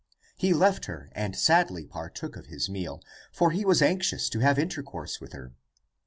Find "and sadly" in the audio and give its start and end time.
1.11-1.85